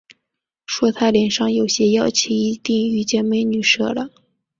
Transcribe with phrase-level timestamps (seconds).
[0.65, 4.09] 说他脸上有些妖气，一定遇见“美女蛇”了